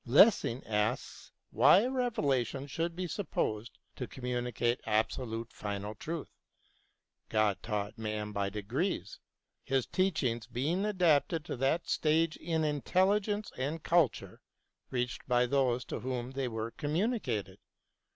Lessing 0.07 0.65
asks 0.65 1.31
why 1.51 1.81
a 1.81 1.91
revelation 1.91 2.65
should 2.65 2.95
be 2.95 3.05
supposed 3.05 3.77
to 3.97 4.07
communicate 4.07 4.81
absolute 4.87 5.53
final 5.53 5.93
truth.' 5.93 6.31
God 7.29 7.61
taught 7.61 7.99
man 7.99 8.31
by 8.31 8.49
degrees, 8.49 9.19
His 9.63 9.85
teachings 9.85 10.47
being 10.47 10.85
adapted 10.85 11.45
to 11.45 11.57
that 11.57 11.87
stage 11.87 12.35
in 12.37 12.63
intelligence 12.63 13.51
and 13.59 13.83
culture 13.83 14.41
reached 14.89 15.27
by 15.27 15.45
those 15.45 15.85
to 15.85 15.99
whom 15.99 16.31
they 16.31 16.47
were 16.47 16.71
communicated. 16.71 17.59